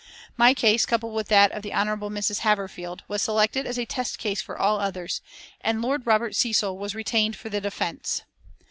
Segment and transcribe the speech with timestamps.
[0.35, 1.85] My case, coupled with that of the Hon.
[2.09, 2.39] Mrs.
[2.39, 5.21] Haverfield, was selected as a test case for all the others,
[5.63, 8.23] and Lord Robert Cecil was retained for the defence.